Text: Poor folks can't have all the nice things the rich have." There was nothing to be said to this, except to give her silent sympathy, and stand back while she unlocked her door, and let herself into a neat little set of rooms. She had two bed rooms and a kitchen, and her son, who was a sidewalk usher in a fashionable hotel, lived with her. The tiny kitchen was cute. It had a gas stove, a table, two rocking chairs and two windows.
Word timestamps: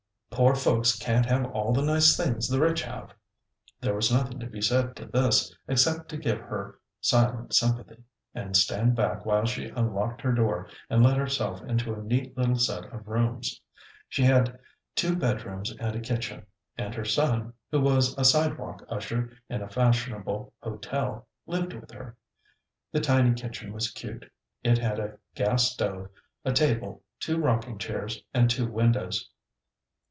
Poor 0.33 0.55
folks 0.55 0.97
can't 0.97 1.25
have 1.27 1.45
all 1.51 1.71
the 1.71 1.83
nice 1.83 2.17
things 2.17 2.47
the 2.47 2.59
rich 2.59 2.81
have." 2.81 3.13
There 3.79 3.93
was 3.93 4.11
nothing 4.11 4.39
to 4.39 4.47
be 4.47 4.61
said 4.61 4.95
to 4.95 5.05
this, 5.05 5.55
except 5.67 6.09
to 6.09 6.17
give 6.17 6.39
her 6.39 6.79
silent 6.99 7.53
sympathy, 7.53 8.05
and 8.33 8.57
stand 8.57 8.95
back 8.95 9.23
while 9.23 9.45
she 9.45 9.67
unlocked 9.69 10.21
her 10.21 10.31
door, 10.31 10.67
and 10.89 11.03
let 11.03 11.17
herself 11.17 11.61
into 11.63 11.93
a 11.93 12.01
neat 12.01 12.35
little 12.35 12.55
set 12.57 12.85
of 12.85 13.07
rooms. 13.07 13.61
She 14.09 14.23
had 14.23 14.57
two 14.95 15.15
bed 15.15 15.43
rooms 15.45 15.69
and 15.79 15.95
a 15.95 15.99
kitchen, 15.99 16.45
and 16.75 16.95
her 16.95 17.05
son, 17.05 17.53
who 17.69 17.81
was 17.81 18.17
a 18.17 18.25
sidewalk 18.25 18.83
usher 18.89 19.31
in 19.47 19.61
a 19.61 19.69
fashionable 19.69 20.53
hotel, 20.63 21.27
lived 21.45 21.73
with 21.73 21.91
her. 21.91 22.17
The 22.93 23.01
tiny 23.01 23.35
kitchen 23.35 23.73
was 23.73 23.91
cute. 23.91 24.25
It 24.63 24.79
had 24.79 24.97
a 24.97 25.19
gas 25.35 25.71
stove, 25.71 26.09
a 26.43 26.51
table, 26.51 27.03
two 27.19 27.37
rocking 27.37 27.77
chairs 27.77 28.23
and 28.33 28.49
two 28.49 28.65
windows. 28.71 29.29